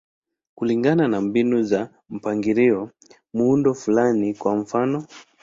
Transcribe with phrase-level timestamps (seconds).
[0.55, 2.89] Kulingana na mbinu za mpangilio,
[3.33, 5.05] muundo fulani, kwa mfano.